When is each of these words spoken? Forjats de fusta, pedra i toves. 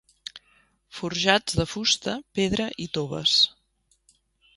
Forjats 0.99 1.57
de 1.59 1.65
fusta, 1.73 2.15
pedra 2.39 2.67
i 2.87 2.89
toves. 2.99 3.35